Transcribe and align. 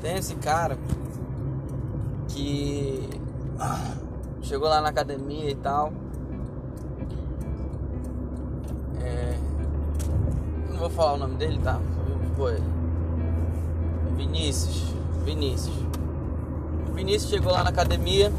Tem 0.00 0.16
esse 0.16 0.36
cara 0.36 0.78
que 2.28 3.08
chegou 4.42 4.68
lá 4.68 4.80
na 4.80 4.88
academia 4.88 5.50
e 5.50 5.54
tal. 5.56 5.92
É, 9.00 9.36
não 10.70 10.78
vou 10.78 10.90
falar 10.90 11.14
o 11.14 11.16
nome 11.16 11.34
dele, 11.34 11.58
tá? 11.62 11.80
Foi. 12.36 12.62
Vinícius. 14.16 14.94
Vinícius. 15.24 15.76
Vinícius 16.94 17.30
chegou 17.30 17.52
lá 17.52 17.64
na 17.64 17.70
academia. 17.70 18.32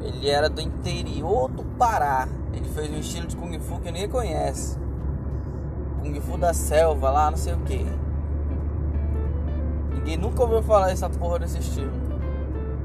Ele 0.00 0.28
era 0.28 0.48
do 0.48 0.60
interior 0.60 1.50
do 1.50 1.64
Pará. 1.76 2.28
Ele 2.52 2.68
fez 2.68 2.90
um 2.90 2.98
estilo 2.98 3.26
de 3.26 3.36
Kung 3.36 3.58
Fu 3.58 3.80
que 3.80 3.90
ninguém 3.90 4.08
conhece. 4.08 4.78
Kung 6.00 6.20
Fu 6.20 6.38
da 6.38 6.54
selva 6.54 7.10
lá, 7.10 7.30
não 7.30 7.38
sei 7.38 7.54
o 7.54 7.58
que. 7.58 7.84
Ninguém 9.94 10.16
nunca 10.16 10.42
ouviu 10.42 10.62
falar 10.62 10.88
dessa 10.88 11.08
porra 11.08 11.38
desse 11.38 11.58
estilo. 11.58 11.92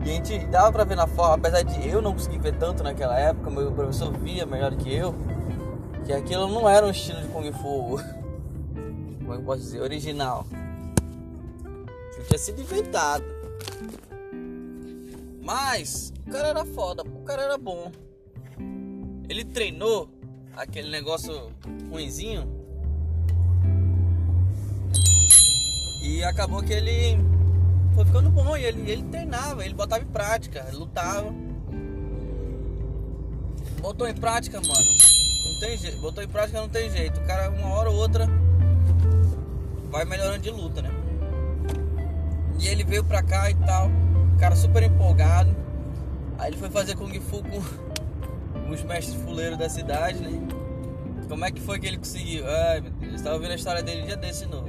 E 0.06 0.10
a 0.10 0.14
gente 0.14 0.40
dava 0.48 0.72
pra 0.72 0.84
ver 0.84 0.96
na 0.96 1.08
forma, 1.08 1.36
apesar 1.36 1.64
de 1.64 1.88
eu 1.88 2.02
não 2.02 2.14
conseguir 2.14 2.40
ver 2.40 2.56
tanto 2.56 2.84
naquela 2.84 3.20
época, 3.20 3.50
meu 3.50 3.72
professor 3.72 4.16
via 4.18 4.46
melhor 4.46 4.74
que 4.76 4.94
eu, 4.94 5.14
que 6.06 6.14
aquilo 6.14 6.48
não 6.48 6.70
era 6.70 6.86
um 6.86 6.90
estilo 6.90 7.22
de 7.22 7.28
Kung 7.28 7.52
Fu, 7.52 8.00
como 9.20 9.34
eu 9.34 9.42
posso 9.42 9.62
dizer, 9.62 9.82
original. 9.82 10.46
Que 12.16 12.24
tinha 12.24 12.40
sido 12.40 12.62
inventado. 12.62 13.26
Mas 15.42 16.14
o 16.26 16.32
cara 16.32 16.48
era 16.50 16.66
foda, 16.66 17.04
o 17.04 17.24
cara 17.24 17.42
era 17.42 17.58
bom. 17.58 17.92
Ele 19.28 19.44
treinou 19.44 20.10
aquele 20.56 20.90
negócio 20.90 21.52
ruinzinho 21.90 22.59
E 26.10 26.24
acabou 26.24 26.64
que 26.64 26.74
ele 26.74 27.24
foi 27.94 28.04
ficando 28.04 28.32
bom 28.32 28.58
e 28.58 28.66
ele, 28.66 28.90
ele 28.90 29.04
treinava, 29.04 29.64
ele 29.64 29.76
botava 29.76 30.02
em 30.02 30.08
prática, 30.08 30.66
lutava. 30.74 31.32
Botou 33.80 34.08
em 34.08 34.16
prática, 34.16 34.60
mano. 34.60 34.74
Não 34.74 35.60
tem 35.60 35.78
jeito. 35.78 36.02
Botou 36.02 36.24
em 36.24 36.28
prática 36.28 36.60
não 36.60 36.68
tem 36.68 36.90
jeito. 36.90 37.20
O 37.20 37.26
cara 37.26 37.52
uma 37.52 37.70
hora 37.70 37.92
ou 37.92 37.96
outra 37.96 38.28
vai 39.92 40.04
melhorando 40.04 40.40
de 40.40 40.50
luta, 40.50 40.82
né? 40.82 40.90
E 42.60 42.68
ele 42.68 42.84
veio 42.84 43.04
pra 43.04 43.22
cá 43.22 43.52
e 43.52 43.56
tal. 43.56 43.92
Cara 44.40 44.56
super 44.56 44.82
empolgado. 44.82 45.56
Aí 46.40 46.50
ele 46.50 46.58
foi 46.58 46.72
fazer 46.72 46.96
Kung 46.96 47.14
Fu 47.20 47.44
com 47.44 47.62
os 48.74 48.82
mestres 48.82 49.22
fuleiros 49.22 49.60
da 49.60 49.70
cidade, 49.70 50.20
né? 50.24 50.42
Como 51.30 51.46
é 51.46 51.52
que 51.52 51.62
foi 51.62 51.80
que 51.80 51.86
ele 51.86 52.00
conseguiu? 52.00 52.44
Ai 52.48 52.82
meu 52.82 52.92
Deus, 52.94 53.12
eu 53.12 53.16
estava 53.16 53.36
ouvindo 53.36 53.52
a 53.52 53.56
história 53.56 53.84
dele 53.84 54.02
dia 54.02 54.18
desse 54.18 54.48
novo. 54.48 54.69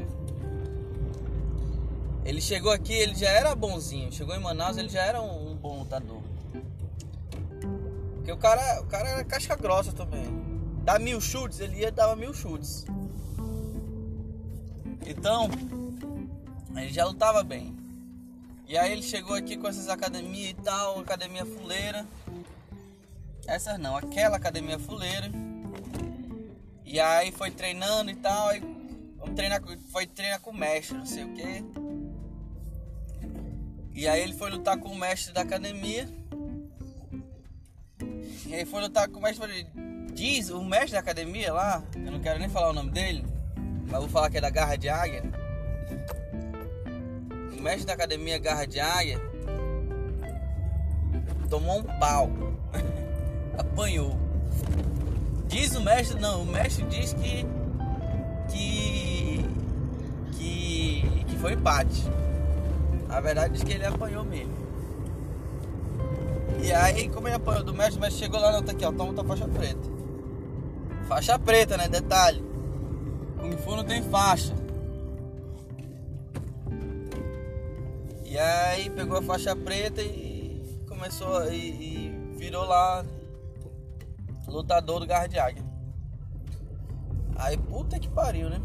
Ele 2.30 2.40
chegou 2.40 2.70
aqui, 2.70 2.92
ele 2.92 3.16
já 3.16 3.28
era 3.28 3.56
bonzinho. 3.56 4.12
Chegou 4.12 4.36
em 4.36 4.38
Manaus, 4.38 4.76
ele 4.76 4.88
já 4.88 5.02
era 5.02 5.20
um, 5.20 5.50
um 5.50 5.56
bom 5.56 5.80
lutador. 5.80 6.22
Porque 8.14 8.30
o 8.30 8.36
cara, 8.36 8.80
o 8.82 8.86
cara 8.86 9.08
era 9.08 9.24
casca 9.24 9.56
grossa 9.56 9.92
também. 9.92 10.28
Dá 10.84 10.96
mil 10.96 11.20
chutes, 11.20 11.58
ele 11.58 11.78
ia 11.78 11.90
dar 11.90 12.14
mil 12.14 12.32
chutes. 12.32 12.86
Então, 15.04 15.50
ele 16.76 16.92
já 16.92 17.04
lutava 17.04 17.42
bem. 17.42 17.76
E 18.68 18.78
aí 18.78 18.92
ele 18.92 19.02
chegou 19.02 19.34
aqui 19.34 19.56
com 19.56 19.66
essas 19.66 19.88
academias 19.88 20.50
e 20.50 20.54
tal, 20.54 21.00
academia 21.00 21.44
fuleira. 21.44 22.06
Essas 23.44 23.76
não, 23.76 23.96
aquela 23.96 24.36
academia 24.36 24.78
fuleira. 24.78 25.28
E 26.86 27.00
aí 27.00 27.32
foi 27.32 27.50
treinando 27.50 28.08
e 28.08 28.14
tal. 28.14 28.50
Treinar, 29.34 29.60
foi 29.90 30.06
treinar 30.06 30.40
com 30.40 30.50
o 30.50 30.56
mestre, 30.56 30.96
não 30.96 31.06
sei 31.06 31.24
o 31.24 31.34
que. 31.34 31.89
E 33.94 34.08
aí 34.08 34.22
ele 34.22 34.32
foi 34.32 34.50
lutar 34.50 34.78
com 34.78 34.88
o 34.88 34.96
mestre 34.96 35.32
da 35.32 35.42
academia. 35.42 36.08
E 38.46 38.54
aí 38.54 38.64
foi 38.64 38.82
lutar 38.82 39.08
com 39.08 39.18
o 39.18 39.22
mestre. 39.22 39.66
Diz 40.12 40.50
o 40.50 40.62
mestre 40.62 40.92
da 40.92 41.00
academia 41.00 41.52
lá, 41.52 41.82
eu 41.94 42.12
não 42.12 42.20
quero 42.20 42.38
nem 42.38 42.48
falar 42.48 42.70
o 42.70 42.72
nome 42.72 42.90
dele, 42.90 43.24
mas 43.86 44.00
vou 44.00 44.08
falar 44.08 44.28
que 44.28 44.38
é 44.38 44.40
da 44.40 44.50
Garra 44.50 44.76
de 44.76 44.88
Águia. 44.88 45.22
O 47.56 47.62
mestre 47.62 47.86
da 47.86 47.92
academia 47.92 48.38
Garra 48.38 48.66
de 48.66 48.80
Águia 48.80 49.20
tomou 51.50 51.80
um 51.80 51.82
pau. 51.82 52.30
Apanhou. 53.58 54.16
Diz 55.48 55.74
o 55.74 55.80
mestre, 55.80 56.18
não, 56.18 56.42
o 56.42 56.46
mestre 56.46 56.84
diz 56.86 57.12
que. 57.12 57.44
que. 58.48 59.44
que, 60.32 61.24
que 61.26 61.36
foi 61.38 61.54
empate. 61.54 62.04
A 63.10 63.20
verdade 63.20 63.60
é 63.60 63.64
que 63.64 63.72
ele 63.72 63.84
apanhou 63.84 64.24
mesmo. 64.24 64.54
E 66.62 66.72
aí, 66.72 67.08
como 67.08 67.26
ele 67.26 67.36
apanhou 67.36 67.64
do 67.64 67.74
mestre, 67.74 68.00
mestre 68.00 68.20
chegou 68.20 68.38
lá, 68.38 68.52
não, 68.52 68.62
tá 68.62 68.72
aqui, 68.72 68.84
ó, 68.84 68.92
toma 68.92 69.14
tua 69.14 69.24
faixa 69.24 69.48
preta. 69.48 69.88
Faixa 71.08 71.38
preta, 71.38 71.76
né? 71.76 71.88
Detalhe. 71.88 72.44
Kung 73.40 73.56
Fu 73.56 73.76
não 73.76 73.84
tem 73.84 74.02
faixa. 74.02 74.54
E 78.24 78.38
aí 78.38 78.88
pegou 78.90 79.18
a 79.18 79.22
faixa 79.22 79.56
preta 79.56 80.00
e 80.02 80.62
começou 80.86 81.50
e, 81.52 81.56
e 81.56 82.34
virou 82.36 82.64
lá 82.64 83.04
lutador 84.46 85.00
do 85.00 85.06
Garra 85.06 85.26
de 85.26 85.38
Águia. 85.38 85.64
Aí 87.36 87.56
puta 87.56 87.98
que 87.98 88.08
pariu, 88.08 88.50
né? 88.50 88.60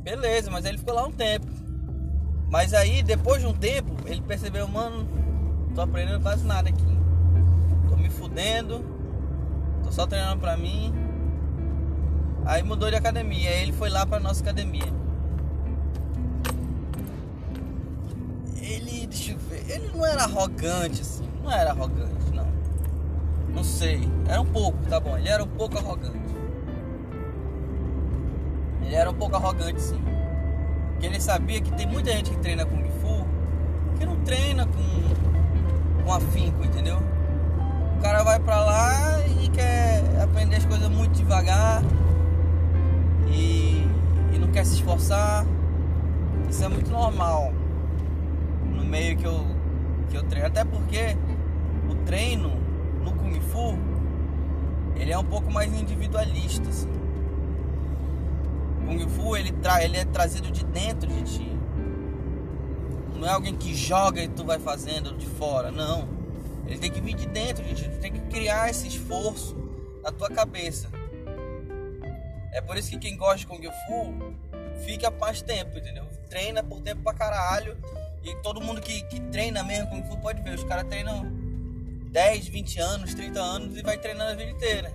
Beleza, 0.00 0.50
mas 0.50 0.64
ele 0.64 0.78
ficou 0.78 0.94
lá 0.94 1.06
um 1.06 1.12
tempo. 1.12 1.65
Mas 2.48 2.72
aí, 2.72 3.02
depois 3.02 3.40
de 3.40 3.46
um 3.46 3.52
tempo, 3.52 3.92
ele 4.06 4.20
percebeu, 4.20 4.68
mano, 4.68 5.06
tô 5.74 5.80
aprendendo 5.80 6.20
quase 6.20 6.44
nada 6.44 6.68
aqui. 6.68 6.98
Tô 7.88 7.96
me 7.96 8.08
fudendo, 8.08 8.84
tô 9.82 9.90
só 9.90 10.06
treinando 10.06 10.40
pra 10.40 10.56
mim. 10.56 10.94
Aí 12.44 12.62
mudou 12.62 12.88
de 12.88 12.96
academia, 12.96 13.50
aí 13.50 13.62
ele 13.62 13.72
foi 13.72 13.90
lá 13.90 14.06
pra 14.06 14.20
nossa 14.20 14.40
academia. 14.42 14.94
Ele, 18.56 19.06
deixa 19.06 19.32
eu 19.32 19.38
ver, 19.38 19.68
ele 19.68 19.90
não 19.92 20.06
era 20.06 20.22
arrogante 20.22 21.00
assim, 21.00 21.28
não 21.42 21.50
era 21.50 21.70
arrogante, 21.70 22.30
não. 22.32 22.46
Não 23.52 23.64
sei, 23.64 24.08
era 24.28 24.40
um 24.40 24.46
pouco, 24.46 24.78
tá 24.88 25.00
bom, 25.00 25.16
ele 25.16 25.28
era 25.28 25.42
um 25.42 25.48
pouco 25.48 25.78
arrogante. 25.78 26.34
Ele 28.82 28.94
era 28.94 29.10
um 29.10 29.14
pouco 29.14 29.34
arrogante 29.34 29.80
sim. 29.80 30.15
Porque 30.96 31.08
ele 31.08 31.20
sabia 31.20 31.60
que 31.60 31.70
tem 31.72 31.86
muita 31.86 32.10
gente 32.10 32.30
que 32.30 32.38
treina 32.38 32.64
Kung 32.64 32.88
Fu 33.02 33.26
que 33.98 34.06
não 34.06 34.16
treina 34.20 34.66
com, 34.66 36.02
com 36.02 36.12
afinco, 36.12 36.64
entendeu? 36.64 36.96
O 37.98 38.02
cara 38.02 38.22
vai 38.22 38.40
pra 38.40 38.64
lá 38.64 39.20
e 39.42 39.46
quer 39.50 40.02
aprender 40.22 40.56
as 40.56 40.64
coisas 40.64 40.88
muito 40.88 41.12
devagar 41.12 41.82
e, 43.28 43.86
e 44.32 44.38
não 44.38 44.48
quer 44.48 44.64
se 44.64 44.76
esforçar. 44.76 45.44
Isso 46.48 46.64
é 46.64 46.68
muito 46.68 46.90
normal 46.90 47.52
no 48.64 48.82
meio 48.82 49.18
que 49.18 49.26
eu, 49.26 49.44
que 50.08 50.16
eu 50.16 50.22
treino. 50.22 50.46
Até 50.46 50.64
porque 50.64 51.14
o 51.90 51.94
treino 52.06 52.52
no 53.04 53.12
Kung 53.12 53.38
Fu 53.52 53.78
ele 54.94 55.12
é 55.12 55.18
um 55.18 55.24
pouco 55.24 55.52
mais 55.52 55.70
individualista. 55.78 56.66
Assim. 56.70 56.88
Kung 58.86 59.08
Fu 59.08 59.36
ele, 59.36 59.50
tra 59.52 59.82
ele 59.82 59.96
é 59.96 60.04
trazido 60.04 60.50
de 60.50 60.64
dentro 60.64 61.08
de 61.08 61.22
ti. 61.24 61.52
Não 63.14 63.26
é 63.26 63.30
alguém 63.30 63.56
que 63.56 63.74
joga 63.74 64.22
e 64.22 64.28
tu 64.28 64.44
vai 64.44 64.58
fazendo 64.58 65.16
de 65.16 65.26
fora, 65.26 65.70
não. 65.70 66.08
Ele 66.66 66.78
tem 66.78 66.90
que 66.90 67.00
vir 67.00 67.14
de 67.14 67.26
dentro 67.26 67.64
de 67.64 67.74
ti. 67.74 67.88
Tu 67.88 67.98
tem 67.98 68.12
que 68.12 68.20
criar 68.20 68.70
esse 68.70 68.86
esforço 68.86 69.56
na 70.02 70.12
tua 70.12 70.28
cabeça. 70.30 70.88
É 72.52 72.60
por 72.60 72.76
isso 72.76 72.90
que 72.90 72.98
quem 72.98 73.16
gosta 73.16 73.38
de 73.38 73.46
Kung 73.46 73.62
Fu 73.62 74.14
fica 74.84 75.10
mais 75.10 75.42
tempo, 75.42 75.76
entendeu? 75.76 76.06
Treina 76.28 76.62
por 76.62 76.80
tempo 76.80 77.02
pra 77.02 77.12
caralho. 77.12 77.76
E 78.22 78.34
todo 78.36 78.60
mundo 78.60 78.80
que, 78.80 79.02
que 79.02 79.20
treina 79.20 79.62
mesmo 79.62 79.90
Kung 79.90 80.04
Fu 80.04 80.16
pode 80.18 80.42
ver. 80.42 80.54
Os 80.54 80.64
caras 80.64 80.86
treinam 80.88 81.26
10, 82.10 82.48
20 82.48 82.80
anos, 82.80 83.14
30 83.14 83.40
anos 83.40 83.76
e 83.76 83.82
vai 83.82 83.98
treinando 83.98 84.30
a 84.30 84.34
vida 84.34 84.50
inteira. 84.50 84.92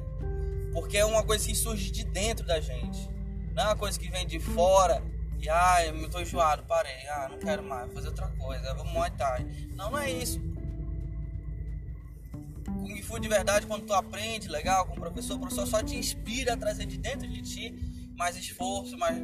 Porque 0.74 0.98
é 0.98 1.06
uma 1.06 1.24
coisa 1.24 1.46
que 1.46 1.56
surge 1.56 1.92
de 1.92 2.04
dentro 2.04 2.46
da 2.46 2.60
gente. 2.60 3.10
Não 3.54 3.64
é 3.64 3.66
uma 3.68 3.76
coisa 3.76 4.00
que 4.00 4.10
vem 4.10 4.26
de 4.26 4.40
fora 4.40 5.04
e 5.42 5.50
ah, 5.50 5.84
eu 5.88 6.08
tô 6.08 6.22
enjoado, 6.22 6.64
parei, 6.64 7.08
ah, 7.08 7.28
não 7.32 7.40
quero 7.40 7.64
mais, 7.64 7.86
vou 7.86 7.96
fazer 7.96 8.10
outra 8.10 8.28
coisa, 8.28 8.76
vou 8.76 8.86
Muay 8.86 9.10
Thai. 9.10 9.44
Não, 9.76 9.90
não 9.90 9.98
é 9.98 10.12
isso. 10.12 10.40
Kung 12.66 13.02
Fu 13.02 13.20
de 13.20 13.28
verdade, 13.28 13.66
quando 13.66 13.88
tu 13.88 13.94
aprende 13.94 14.48
legal 14.48 14.86
com 14.86 14.94
o 14.94 15.00
professor, 15.00 15.38
o 15.38 15.40
professor 15.40 15.66
só 15.66 15.82
te 15.82 15.96
inspira 15.96 16.54
a 16.54 16.58
trazer 16.58 16.86
de 16.86 16.98
dentro 16.98 17.28
de 17.28 17.42
ti 17.42 18.12
mais 18.16 18.38
esforço, 18.38 18.96
mais. 19.00 19.18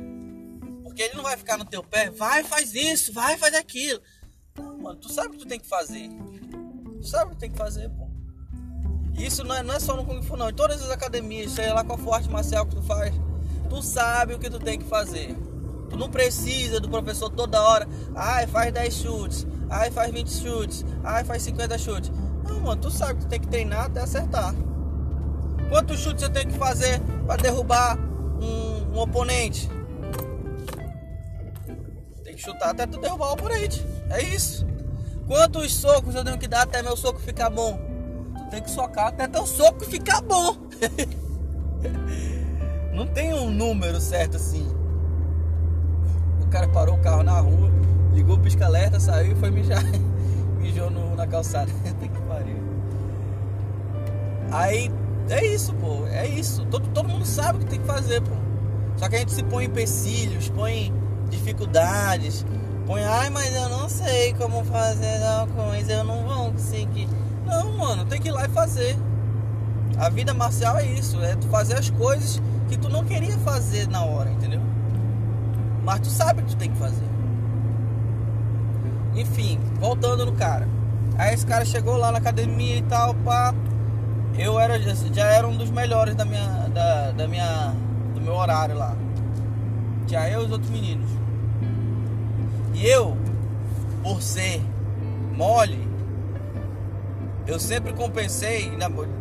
Porque 0.82 1.04
ele 1.04 1.14
não 1.14 1.24
vai 1.24 1.38
ficar 1.38 1.56
no 1.56 1.66
teu 1.66 1.84
pé, 1.84 2.10
vai, 2.10 2.44
faz 2.44 2.74
isso, 2.74 3.14
vai, 3.14 3.38
faz 3.38 3.54
aquilo. 3.54 4.02
Não, 4.58 4.76
mano, 4.80 5.00
tu 5.00 5.10
sabe 5.10 5.28
o 5.28 5.32
que 5.34 5.38
tu 5.38 5.46
tem 5.46 5.60
que 5.60 5.68
fazer. 5.68 6.10
Tu 7.00 7.08
sabe 7.08 7.32
o 7.32 7.36
que 7.36 7.42
tem 7.42 7.52
que 7.52 7.58
fazer, 7.58 7.90
pô. 7.90 8.10
Isso 9.14 9.44
não 9.44 9.56
é, 9.56 9.62
não 9.62 9.76
é 9.76 9.80
só 9.80 9.96
no 9.96 10.04
Kung 10.04 10.24
Fu, 10.24 10.36
não. 10.36 10.50
Em 10.50 10.54
todas 10.54 10.82
as 10.82 10.90
academias, 10.90 11.52
sei 11.52 11.72
lá 11.72 11.84
qual 11.84 11.98
for 12.00 12.14
arte 12.14 12.30
marcial 12.30 12.66
que 12.66 12.76
tu 12.76 12.82
faz 12.82 13.14
tu 13.68 13.82
sabe 13.82 14.34
o 14.34 14.40
que 14.40 14.50
tu 14.50 14.60
tem 14.60 14.80
que 14.80 14.86
fazer. 14.86 15.36
Tu 15.90 15.98
não 15.98 16.10
precisa 16.10 16.80
do 16.80 16.90
professor 16.90 17.30
toda 17.30 17.62
hora. 17.62 17.88
Ai, 18.16 18.48
faz 18.48 18.74
10 18.74 18.94
chutes. 18.94 19.48
Ai, 19.70 19.92
faz 19.92 20.12
20 20.12 20.30
chutes. 20.30 20.86
Ai, 21.04 21.24
faz 21.24 21.44
50 21.44 21.78
chutes. 21.78 22.12
Não, 22.44 22.60
mano, 22.62 22.82
tu 22.82 22.92
sabe 22.92 23.16
que 23.16 23.26
tu 23.26 23.28
tem 23.28 23.40
que 23.40 23.48
treinar 23.48 23.86
até 23.86 24.02
acertar. 24.02 24.54
Quantos 25.70 26.00
chutes 26.00 26.24
você 26.24 26.30
tem 26.30 26.48
que 26.48 26.58
fazer 26.58 27.02
para 27.26 27.42
derrubar 27.42 27.98
um, 28.42 28.94
um, 28.94 29.00
oponente? 29.00 29.70
Tem 32.24 32.36
que 32.36 32.42
chutar 32.42 32.72
até 32.72 32.86
tu 32.86 33.00
derrubar 33.00 33.30
o 33.30 33.34
oponente. 33.34 33.86
É 34.10 34.22
isso. 34.24 34.66
Quantos 35.28 35.74
socos 35.74 36.16
eu 36.16 36.24
tenho 36.24 36.38
que 36.38 36.48
dar 36.48 36.62
até 36.62 36.82
meu 36.82 36.96
soco 36.96 37.20
ficar 37.20 37.50
bom? 37.50 37.78
Tu 38.38 38.50
tem 38.50 38.64
que 38.64 38.72
socar 38.72 39.08
até 39.08 39.28
teu 39.28 39.46
soco 39.46 39.84
ficar 39.86 40.22
bom. 40.22 40.56
Não 42.98 43.06
tem 43.06 43.32
um 43.32 43.52
número 43.52 44.02
certo 44.02 44.38
assim. 44.38 44.68
O 46.42 46.48
cara 46.48 46.68
parou 46.68 46.96
o 46.96 46.98
carro 46.98 47.22
na 47.22 47.40
rua, 47.40 47.70
ligou 48.12 48.38
o 48.38 48.40
pisca-alerta, 48.40 49.00
saiu 49.00 49.34
e 49.34 49.36
foi 49.36 49.52
mijar. 49.52 49.84
Mijou 50.58 50.90
no, 50.90 51.16
na 51.16 51.28
calçada. 51.28 51.72
que 52.02 52.22
pariu. 52.28 52.58
Aí 54.52 54.92
é 55.30 55.46
isso, 55.46 55.76
pô. 55.76 56.08
É 56.08 56.26
isso. 56.26 56.66
Todo, 56.72 56.88
todo 56.88 57.08
mundo 57.08 57.24
sabe 57.24 57.60
o 57.60 57.62
que 57.62 57.68
tem 57.68 57.80
que 57.80 57.86
fazer, 57.86 58.20
pô. 58.20 58.32
Só 58.96 59.08
que 59.08 59.16
a 59.16 59.20
gente 59.20 59.32
se 59.32 59.44
põe 59.44 59.66
empecilhos, 59.66 60.50
põe 60.50 60.92
dificuldades, 61.30 62.44
põe, 62.88 63.04
ai, 63.04 63.30
mas 63.30 63.56
eu 63.56 63.70
não 63.70 63.88
sei 63.88 64.34
como 64.34 64.64
fazer 64.64 65.20
tal 65.20 65.46
coisa, 65.46 65.94
eu 65.94 66.04
não 66.04 66.26
vou 66.26 66.52
conseguir. 66.52 67.08
Não, 67.46 67.74
mano, 67.74 68.06
tem 68.06 68.20
que 68.20 68.30
ir 68.30 68.32
lá 68.32 68.46
e 68.46 68.50
fazer. 68.50 68.98
A 70.00 70.10
vida 70.10 70.34
marcial 70.34 70.80
é 70.80 70.86
isso, 70.88 71.22
é 71.22 71.36
tu 71.36 71.48
fazer 71.48 71.76
as 71.76 71.92
coisas 71.92 72.42
que 72.68 72.78
tu 72.78 72.90
não 72.90 73.04
queria 73.04 73.38
fazer 73.40 73.88
na 73.88 74.04
hora, 74.04 74.30
entendeu? 74.32 74.62
Mas 75.84 76.02
tu 76.02 76.08
sabe 76.08 76.42
que 76.44 76.50
tu 76.50 76.58
tem 76.58 76.72
que 76.72 76.78
fazer. 76.78 77.08
Enfim, 79.16 79.60
voltando 79.80 80.26
no 80.26 80.34
cara. 80.34 80.68
Aí 81.18 81.34
esse 81.34 81.46
cara 81.46 81.66
chegou 81.66 81.98
lá 81.98 82.12
na 82.12 82.20
academia 82.20 82.78
e 82.78 82.82
tal, 82.84 83.14
pá 83.16 83.54
eu 84.38 84.60
era, 84.60 84.80
já 84.80 85.26
era 85.26 85.48
um 85.48 85.58
dos 85.58 85.72
melhores 85.72 86.14
da 86.14 86.24
minha, 86.24 86.70
da, 86.70 87.12
da 87.12 87.28
minha, 87.28 87.74
do 88.14 88.22
meu 88.22 88.36
horário 88.36 88.76
lá. 88.76 88.96
Já 90.06 90.30
eu 90.30 90.44
e 90.44 90.46
os 90.46 90.52
outros 90.52 90.70
meninos. 90.70 91.10
E 92.76 92.86
eu, 92.86 93.18
por 94.04 94.22
ser 94.22 94.62
mole, 95.36 95.88
eu 97.48 97.60
sempre 97.60 97.94
compensei 97.94 98.72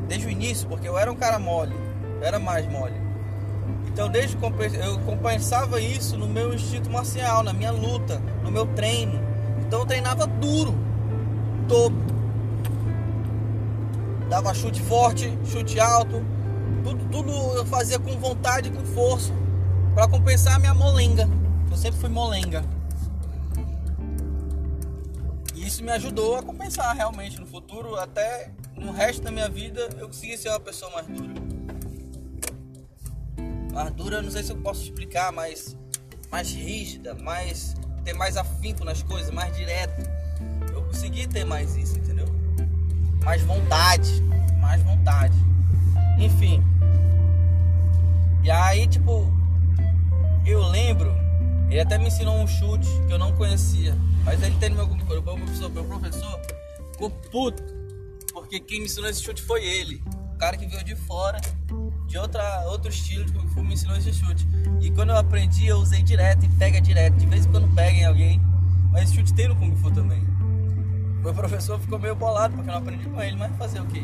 desde 0.06 0.26
o 0.26 0.30
início, 0.30 0.68
porque 0.68 0.86
eu 0.86 0.98
era 0.98 1.10
um 1.10 1.16
cara 1.16 1.38
mole, 1.38 1.74
eu 2.20 2.26
era 2.26 2.38
mais 2.38 2.70
mole. 2.70 3.05
Então 3.96 4.10
desde 4.10 4.36
eu 4.36 4.98
compensava 5.06 5.80
isso 5.80 6.18
no 6.18 6.28
meu 6.28 6.52
instinto 6.52 6.90
marcial, 6.90 7.42
na 7.42 7.54
minha 7.54 7.70
luta, 7.70 8.18
no 8.42 8.50
meu 8.50 8.66
treino. 8.66 9.18
Então 9.66 9.80
eu 9.80 9.86
treinava 9.86 10.26
duro, 10.26 10.74
todo 11.66 11.96
dava 14.28 14.52
chute 14.52 14.82
forte, 14.82 15.32
chute 15.46 15.80
alto, 15.80 16.22
tudo, 16.84 17.06
tudo 17.06 17.32
eu 17.56 17.64
fazia 17.64 17.98
com 17.98 18.18
vontade, 18.18 18.70
com 18.70 18.84
força, 18.84 19.32
para 19.94 20.06
compensar 20.06 20.56
a 20.56 20.58
minha 20.58 20.74
molenga. 20.74 21.26
Eu 21.70 21.76
sempre 21.78 21.98
fui 21.98 22.10
molenga. 22.10 22.62
E 25.54 25.66
isso 25.66 25.82
me 25.82 25.92
ajudou 25.92 26.36
a 26.36 26.42
compensar 26.42 26.94
realmente 26.94 27.40
no 27.40 27.46
futuro, 27.46 27.96
até 27.96 28.50
no 28.76 28.92
resto 28.92 29.22
da 29.22 29.30
minha 29.30 29.48
vida 29.48 29.88
eu 29.98 30.06
consegui 30.06 30.36
ser 30.36 30.50
uma 30.50 30.60
pessoa 30.60 30.92
mais 30.92 31.06
dura. 31.06 31.45
Mais 33.76 33.92
dura, 33.92 34.22
não 34.22 34.30
sei 34.30 34.42
se 34.42 34.50
eu 34.50 34.56
posso 34.56 34.82
explicar, 34.82 35.30
mas 35.30 35.76
mais 36.32 36.50
rígida, 36.50 37.14
mais 37.14 37.74
ter 38.04 38.14
mais 38.14 38.36
afinco 38.36 38.84
nas 38.84 39.02
coisas, 39.02 39.30
mais 39.30 39.54
direto. 39.54 40.02
Eu 40.72 40.82
consegui 40.82 41.28
ter 41.28 41.44
mais 41.44 41.76
isso, 41.76 41.98
entendeu? 41.98 42.26
mais 43.26 43.42
vontade, 43.42 44.22
mais 44.60 44.80
vontade. 44.84 45.36
Enfim. 46.16 46.62
E 48.44 48.50
aí, 48.50 48.86
tipo, 48.86 49.26
eu 50.46 50.62
lembro, 50.68 51.12
ele 51.68 51.80
até 51.80 51.98
me 51.98 52.06
ensinou 52.06 52.36
um 52.36 52.46
chute 52.46 52.88
que 53.06 53.12
eu 53.12 53.18
não 53.18 53.34
conhecia. 53.34 53.94
Mas 54.24 54.40
ele 54.42 54.56
tem 54.58 54.70
meu, 54.70 54.86
meu 54.86 55.22
professor, 55.22 55.68
meu 55.70 55.84
professor 55.84 56.40
ficou 56.92 57.10
puto. 57.10 57.64
Porque 58.32 58.60
quem 58.60 58.78
me 58.78 58.86
ensinou 58.86 59.10
esse 59.10 59.22
chute 59.22 59.42
foi 59.42 59.64
ele. 59.66 60.00
O 60.34 60.38
cara 60.38 60.56
que 60.56 60.66
veio 60.66 60.84
de 60.84 60.94
fora, 60.94 61.40
de 62.16 62.18
outra, 62.18 62.62
outro 62.68 62.88
estilo 62.88 63.26
de 63.26 63.32
Kung 63.32 63.46
Fu, 63.48 63.62
me 63.62 63.74
ensinou 63.74 63.94
esse 63.94 64.10
chute. 64.10 64.48
E 64.80 64.90
quando 64.90 65.10
eu 65.10 65.18
aprendi, 65.18 65.66
eu 65.66 65.76
usei 65.76 66.02
direto 66.02 66.46
e 66.46 66.48
pega 66.48 66.80
direto. 66.80 67.14
De 67.14 67.26
vez 67.26 67.44
em 67.44 67.50
quando 67.50 67.68
pega 67.74 67.94
em 67.94 68.06
alguém. 68.06 68.40
Mas 68.90 69.04
esse 69.04 69.16
chute 69.16 69.34
tem 69.34 69.48
no 69.48 69.56
Kung 69.56 69.76
Fu 69.76 69.90
também. 69.90 70.22
Meu 71.22 71.34
professor 71.34 71.78
ficou 71.78 71.98
meio 71.98 72.16
bolado 72.16 72.54
porque 72.54 72.70
eu 72.70 72.72
não 72.72 72.80
aprendi 72.80 73.06
com 73.06 73.20
ele, 73.20 73.36
mas 73.36 73.54
fazer 73.56 73.80
o 73.80 73.86
quê? 73.86 74.02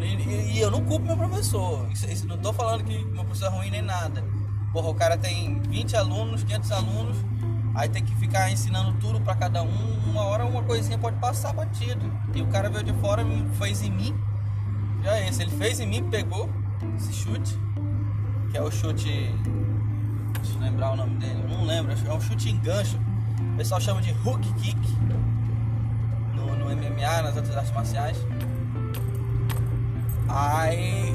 E, 0.00 0.04
e, 0.04 0.52
e 0.54 0.60
eu 0.60 0.68
não 0.70 0.84
culpo 0.84 1.06
meu 1.06 1.16
professor. 1.16 1.88
Isso, 1.92 2.10
isso, 2.10 2.26
não 2.26 2.38
tô 2.38 2.52
falando 2.52 2.82
que 2.82 3.04
meu 3.04 3.24
professor 3.24 3.52
é 3.52 3.56
ruim 3.56 3.70
nem 3.70 3.82
nada. 3.82 4.24
Porra, 4.72 4.88
o 4.88 4.94
cara 4.94 5.16
tem 5.16 5.60
20 5.60 5.96
alunos, 5.96 6.42
500 6.42 6.72
alunos, 6.72 7.16
aí 7.74 7.88
tem 7.88 8.04
que 8.04 8.14
ficar 8.16 8.50
ensinando 8.50 8.98
tudo 8.98 9.20
para 9.20 9.36
cada 9.36 9.62
um. 9.62 10.10
Uma 10.10 10.22
hora 10.22 10.44
uma 10.44 10.64
coisinha 10.64 10.98
pode 10.98 11.18
passar 11.18 11.52
batido. 11.52 12.10
E 12.34 12.42
o 12.42 12.48
cara 12.48 12.68
veio 12.68 12.82
de 12.82 12.92
fora 12.94 13.24
fez 13.58 13.80
em 13.82 13.90
mim. 13.92 14.27
Ele 15.36 15.50
fez 15.50 15.78
em 15.78 15.86
mim, 15.86 16.08
pegou 16.08 16.48
esse 16.96 17.12
chute, 17.12 17.58
que 18.50 18.56
é 18.56 18.62
o 18.62 18.70
chute. 18.70 19.34
Deixa 20.40 20.56
eu 20.56 20.60
lembrar 20.60 20.92
o 20.92 20.96
nome 20.96 21.16
dele, 21.16 21.42
eu 21.42 21.48
não 21.48 21.64
lembro, 21.66 21.92
é 21.92 22.12
um 22.12 22.20
chute 22.20 22.48
em 22.48 22.58
gancho. 22.60 22.98
O 23.52 23.56
pessoal 23.58 23.80
chama 23.80 24.00
de 24.00 24.10
hook 24.24 24.40
kick 24.54 24.78
no 26.34 26.46
MMA, 26.74 27.22
nas 27.22 27.36
outras 27.36 27.56
artes 27.56 27.72
marciais. 27.72 28.16
Aí. 30.28 31.14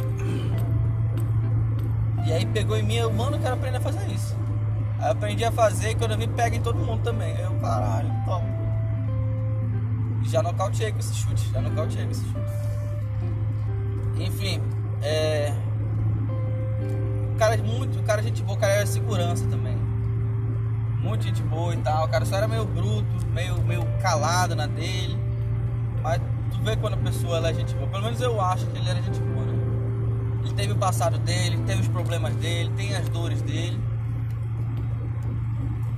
E 2.25 2.31
aí 2.31 2.45
pegou 2.45 2.77
em 2.77 2.83
mim, 2.83 2.95
eu, 2.95 3.11
mano, 3.11 3.35
eu 3.35 3.41
quero 3.41 3.55
aprender 3.55 3.77
a 3.77 3.81
fazer 3.81 4.07
isso. 4.11 4.35
Aí 4.99 5.07
eu 5.07 5.11
aprendi 5.11 5.43
a 5.43 5.51
fazer 5.51 5.89
e 5.89 5.95
quando 5.95 6.11
eu 6.11 6.17
vi, 6.17 6.27
pega 6.27 6.55
em 6.55 6.61
todo 6.61 6.77
mundo 6.77 7.03
também. 7.03 7.35
Eu, 7.39 7.51
caralho, 7.59 8.09
top. 8.25 8.45
Já 10.25 10.41
nocauteei 10.41 10.91
com 10.91 10.99
esse 10.99 11.13
chute, 11.15 11.49
já 11.51 11.61
nocauteei 11.61 12.05
com 12.05 12.11
esse 12.11 12.23
chute. 12.23 12.72
Enfim, 14.23 14.61
é. 15.01 15.53
Cara 17.37 17.55
é 17.55 17.57
muito, 17.57 18.01
cara 18.03 18.21
é 18.21 18.23
gente 18.23 18.41
boa, 18.43 18.57
cara 18.57 18.73
é 18.73 18.85
segurança 18.85 19.45
também. 19.47 19.75
Muito 21.01 21.25
gente 21.25 21.43
boa 21.43 21.73
e 21.73 21.77
tal. 21.77 22.05
O 22.05 22.09
cara 22.09 22.25
só 22.25 22.37
era 22.37 22.47
meio 22.47 22.65
bruto, 22.65 23.05
meio, 23.33 23.61
meio 23.63 23.85
calado 24.01 24.55
na 24.55 24.65
dele. 24.65 25.17
Mas 26.01 26.21
tu 26.51 26.61
vê 26.63 26.77
quando 26.77 26.93
a 26.93 26.97
pessoa 26.97 27.37
ela 27.37 27.49
é 27.49 27.53
gente 27.53 27.75
boa. 27.75 27.87
Pelo 27.89 28.03
menos 28.03 28.21
eu 28.21 28.39
acho 28.39 28.65
que 28.67 28.77
ele 28.77 28.89
era 28.89 29.01
gente 29.01 29.19
boa, 29.19 29.45
né? 29.45 29.53
Ele 30.45 30.53
teve 30.53 30.73
o 30.73 30.77
passado 30.77 31.17
dele, 31.17 31.61
teve 31.65 31.81
os 31.81 31.87
problemas 31.89 32.33
dele, 32.35 32.71
tem 32.77 32.95
as 32.95 33.09
dores 33.09 33.41
dele. 33.41 33.79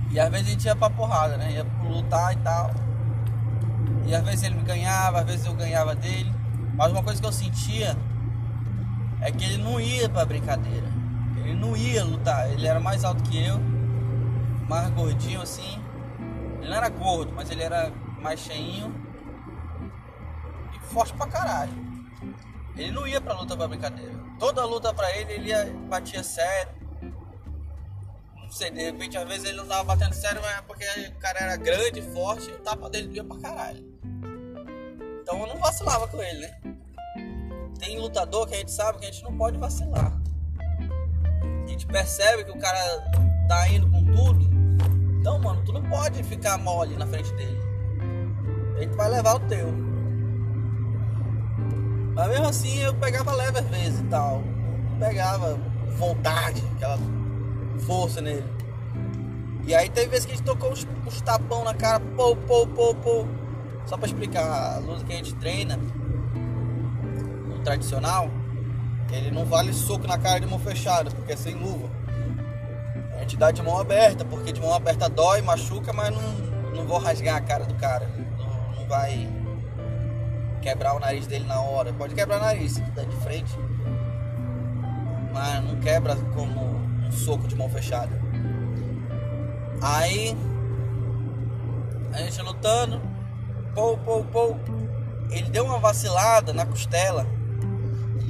E 0.10 0.20
às 0.20 0.30
vezes 0.32 0.48
a 0.48 0.50
gente 0.52 0.66
ia 0.66 0.76
pra 0.76 0.90
porrada, 0.90 1.38
né? 1.38 1.52
Ia 1.52 1.66
lutar 1.88 2.34
e 2.34 2.38
tal. 2.38 2.72
E 4.08 4.16
às 4.16 4.24
vezes 4.24 4.44
ele 4.44 4.56
me 4.56 4.64
ganhava, 4.64 5.20
às 5.20 5.26
vezes 5.26 5.46
eu 5.46 5.54
ganhava 5.54 5.94
dele. 5.94 6.34
Mas 6.76 6.92
uma 6.92 7.04
coisa 7.04 7.22
que 7.22 7.28
eu 7.28 7.32
sentia 7.32 7.96
é 9.26 9.32
que 9.32 9.44
ele 9.44 9.58
não 9.58 9.80
ia 9.82 10.08
pra 10.08 10.24
brincadeira. 10.26 10.88
Ele 11.38 11.56
não 11.56 11.76
ia 11.76 12.04
lutar. 12.04 12.52
Ele 12.52 12.68
era 12.68 12.80
mais 12.80 13.04
alto 13.04 13.24
que 13.24 13.44
eu, 13.44 13.60
mais 14.70 14.90
gordinho 14.92 15.42
assim. 15.42 15.82
Ele 16.60 16.70
não 16.70 16.78
era 16.78 16.90
gordo, 16.90 17.34
mas 17.34 17.50
ele 17.50 17.64
era 17.64 17.92
mais 18.22 18.40
cheinho 18.40 19.06
forte 20.96 21.14
pra 21.14 21.28
caralho. 21.28 21.74
Ele 22.78 22.92
não 22.92 23.06
ia 23.06 23.20
pra 23.20 23.34
luta 23.34 23.56
pra 23.58 23.68
brincadeira. 23.68 24.14
Toda 24.40 24.66
luta 24.66 24.94
pra 24.94 25.14
ele, 25.18 25.34
ele 25.34 25.50
ia, 25.50 25.66
batia 25.90 26.24
sério. 26.24 26.72
Não 28.36 28.50
sei, 28.50 28.72
de 28.72 28.82
repente, 28.82 29.18
às 29.18 29.28
vezes 29.28 29.46
ele 29.46 29.58
não 29.58 29.66
tava 29.66 29.84
batendo 29.84 30.14
sério, 30.14 30.42
mas 30.42 30.58
é 30.58 30.62
porque 30.62 30.86
o 30.86 31.20
cara 31.20 31.40
era 31.40 31.58
grande, 31.58 32.02
forte, 32.02 32.50
e 32.50 32.54
o 32.54 32.60
tapa 32.60 32.90
dele 32.90 33.08
doía 33.08 33.24
pra 33.24 33.38
caralho. 33.40 33.84
Então 35.22 35.40
eu 35.42 35.48
não 35.48 35.58
vacilava 35.58 36.08
com 36.08 36.22
ele, 36.22 36.40
né? 36.40 36.75
Tem 37.80 38.00
lutador 38.00 38.48
que 38.48 38.56
a 38.56 38.58
gente 38.58 38.72
sabe 38.72 39.00
que 39.00 39.06
a 39.06 39.12
gente 39.12 39.24
não 39.24 39.36
pode 39.38 39.58
vacilar. 39.58 40.18
A 41.64 41.68
gente 41.68 41.86
percebe 41.86 42.44
que 42.44 42.52
o 42.52 42.60
cara 42.60 42.80
tá 43.48 43.68
indo 43.70 43.90
com 43.90 44.06
tudo. 44.06 44.50
Então, 45.20 45.40
mano, 45.40 45.62
tu 45.66 45.74
não 45.74 45.84
pode 45.84 46.24
ficar 46.24 46.58
mole 46.58 46.96
na 46.96 47.06
frente 47.06 47.32
dele. 47.34 47.60
A 48.78 48.82
gente 48.82 48.96
vai 48.96 49.10
levar 49.10 49.36
o 49.36 49.40
teu. 49.42 49.74
Mas 52.14 52.28
mesmo 52.30 52.48
assim 52.48 52.80
eu 52.80 52.94
pegava 52.94 53.34
leve 53.34 53.60
às 53.60 53.68
vezes 53.68 54.00
e 54.00 54.04
tal. 54.04 54.42
Pegava 55.00 55.60
vontade, 55.98 56.64
aquela 56.76 56.98
força 57.86 58.22
nele. 58.22 58.46
E 59.68 59.74
aí 59.74 59.90
teve 59.90 60.10
vezes 60.10 60.26
que 60.26 60.34
a 60.34 60.36
gente 60.36 60.46
tocou 60.46 60.72
uns, 60.72 60.88
uns 61.06 61.22
tapão 61.22 61.64
na 61.64 61.74
cara, 61.74 62.00
pô, 62.00 62.36
pô, 62.36 62.68
pô, 62.68 62.96
pô. 62.96 63.26
Só 63.86 63.98
pra 63.98 64.08
explicar, 64.08 64.76
a 64.76 64.80
luta 64.80 65.04
que 65.04 65.14
a 65.14 65.16
gente 65.18 65.34
treina, 65.36 65.80
tradicional, 67.66 68.30
ele 69.12 69.32
não 69.32 69.44
vale 69.44 69.74
soco 69.74 70.08
na 70.08 70.18
cara 70.18 70.40
de 70.40 70.46
mão 70.46 70.60
fechada, 70.60 71.10
porque 71.10 71.34
é 71.34 71.36
sem 71.36 71.56
luva. 71.56 71.90
A 73.16 73.20
gente 73.20 73.36
dá 73.38 73.50
de 73.50 73.62
mão 73.62 73.80
aberta, 73.80 74.24
porque 74.24 74.52
de 74.52 74.62
mão 74.62 74.74
aberta 74.74 75.10
dói, 75.10 75.42
machuca, 75.42 75.92
mas 75.92 76.14
não, 76.14 76.22
não 76.76 76.86
vou 76.86 77.00
rasgar 77.00 77.36
a 77.36 77.42
cara 77.42 77.66
do 77.66 77.74
cara. 77.76 78.08
Não, 78.38 78.80
não 78.80 78.88
vai 78.88 79.28
quebrar 80.62 80.96
o 80.96 81.00
nariz 81.00 81.26
dele 81.26 81.46
na 81.46 81.60
hora. 81.60 81.92
Pode 81.94 82.14
quebrar 82.14 82.38
o 82.38 82.42
nariz 82.42 82.74
se 82.74 82.82
der 82.82 83.06
de 83.06 83.16
frente. 83.18 83.52
Mas 85.34 85.64
não 85.64 85.80
quebra 85.80 86.16
como 86.34 86.62
um 86.62 87.12
soco 87.12 87.48
de 87.48 87.56
mão 87.56 87.70
fechada. 87.70 88.22
Aí 89.82 90.38
a 92.14 92.18
gente 92.18 92.42
lutando, 92.42 93.02
pou, 93.74 93.98
pou, 93.98 94.24
pou. 94.26 94.60
Ele 95.32 95.50
deu 95.50 95.66
uma 95.66 95.80
vacilada 95.80 96.54
na 96.54 96.66
costela 96.66 97.26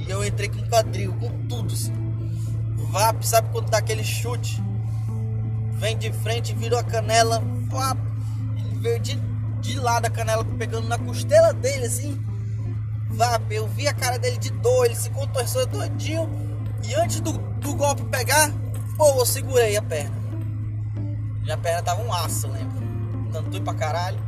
e 0.07 0.11
eu 0.11 0.23
entrei 0.23 0.49
com 0.49 0.61
quadril, 0.69 1.13
com 1.13 1.29
tudo 1.47 1.73
assim. 1.73 1.93
Vap, 2.91 3.23
sabe 3.25 3.49
quando 3.51 3.69
dá 3.69 3.79
aquele 3.79 4.03
chute? 4.03 4.61
Vem 5.73 5.97
de 5.97 6.11
frente, 6.13 6.53
virou 6.53 6.79
a 6.79 6.83
canela, 6.83 7.43
vap. 7.67 7.99
Ele 8.57 8.79
veio 8.79 8.99
de, 8.99 9.15
de 9.61 9.79
lado 9.79 10.05
a 10.05 10.09
canela 10.09 10.45
pegando 10.57 10.87
na 10.87 10.97
costela 10.97 11.53
dele 11.53 11.85
assim. 11.85 12.19
Vap, 13.09 13.51
eu 13.51 13.67
vi 13.67 13.87
a 13.87 13.93
cara 13.93 14.17
dele 14.17 14.37
de 14.37 14.51
dor, 14.51 14.85
ele 14.85 14.95
se 14.95 15.09
contorceu 15.09 15.67
todinho. 15.67 16.29
E 16.83 16.93
antes 16.95 17.19
do, 17.19 17.33
do 17.33 17.75
golpe 17.75 18.03
pegar, 18.05 18.51
pô, 18.97 19.09
eu 19.19 19.25
segurei 19.25 19.75
a 19.75 19.81
perna. 19.81 20.15
Minha 21.41 21.57
perna 21.57 21.81
tava 21.81 22.01
um 22.01 22.13
aço, 22.13 22.47
lembra? 22.47 22.81
Tanto 23.31 23.61
pra 23.61 23.73
caralho. 23.73 24.19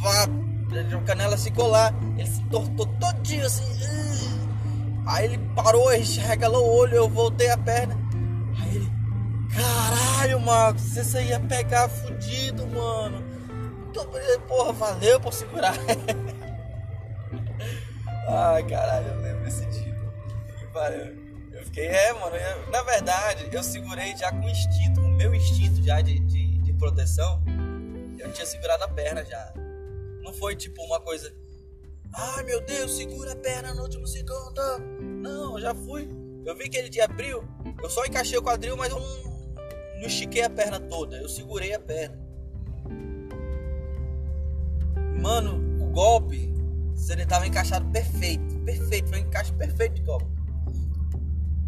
Vá, 0.00 0.24
a 0.24 1.00
canela 1.02 1.36
ficou 1.36 1.68
lá. 1.68 1.92
Ele 2.16 2.28
se 2.28 2.42
tortou 2.44 2.86
todinho 2.86 3.46
assim. 3.46 3.64
Aí 5.06 5.26
ele 5.26 5.38
parou, 5.54 5.88
regalou 5.88 6.66
o 6.66 6.76
olho, 6.76 6.94
eu 6.94 7.08
voltei 7.08 7.50
a 7.50 7.58
perna. 7.58 7.96
Aí 8.60 8.76
ele, 8.76 8.90
caralho, 9.54 10.40
Marcos, 10.40 10.82
você 10.82 11.22
ia 11.24 11.40
pegar 11.40 11.88
fudido, 11.88 12.66
mano. 12.66 13.22
Então, 13.90 14.06
porra, 14.48 14.72
valeu 14.72 15.20
por 15.20 15.32
segurar. 15.32 15.74
Ai, 18.28 18.62
caralho, 18.64 19.08
eu 19.08 19.20
lembro 19.20 19.44
desse 19.44 19.66
dia. 19.66 19.94
Valeu. 20.72 21.24
Eu 21.52 21.64
fiquei, 21.66 21.86
é, 21.86 22.12
mano, 22.14 22.34
eu, 22.34 22.70
na 22.70 22.82
verdade, 22.82 23.48
eu 23.52 23.62
segurei 23.62 24.16
já 24.16 24.32
com 24.32 24.48
instinto, 24.48 25.00
com 25.00 25.06
o 25.06 25.14
meu 25.14 25.34
instinto 25.34 25.82
já 25.82 26.00
de, 26.00 26.18
de, 26.18 26.58
de 26.58 26.72
proteção. 26.72 27.42
Eu 28.18 28.32
tinha 28.32 28.46
segurado 28.46 28.82
a 28.84 28.88
perna 28.88 29.24
já. 29.24 29.52
Não 30.22 30.32
foi 30.32 30.56
tipo 30.56 30.82
uma 30.82 30.98
coisa, 31.00 31.32
ai 32.16 32.44
meu 32.44 32.64
Deus, 32.64 32.96
segura 32.96 33.32
a 33.32 33.36
perna 33.36 33.74
no 33.74 33.82
último 33.82 34.06
segundo. 34.06 34.60
Não, 35.22 35.58
já 35.60 35.74
fui. 35.74 36.08
Eu 36.44 36.56
vi 36.56 36.68
que 36.68 36.76
ele 36.76 37.00
abriu, 37.00 37.42
eu 37.82 37.88
só 37.88 38.04
encaixei 38.04 38.38
o 38.38 38.42
quadril, 38.42 38.76
mas 38.76 38.90
eu 38.90 39.00
não, 39.00 39.22
não 40.00 40.06
estiquei 40.06 40.42
a 40.42 40.50
perna 40.50 40.78
toda. 40.78 41.16
Eu 41.16 41.28
segurei 41.28 41.72
a 41.72 41.80
perna. 41.80 42.22
Mano, 45.20 45.82
o 45.82 45.90
golpe, 45.90 46.52
ele 47.08 47.24
tava 47.24 47.46
encaixado 47.46 47.86
perfeito, 47.90 48.58
perfeito, 48.60 49.08
foi 49.08 49.20
um 49.20 49.26
encaixe 49.26 49.52
perfeito 49.52 49.94
de 49.94 50.02
golpe. 50.02 50.26